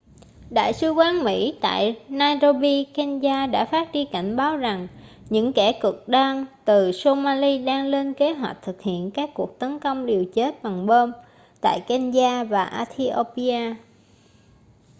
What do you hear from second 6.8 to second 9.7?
somali đang lên kế hoạch thực hiện các cuộc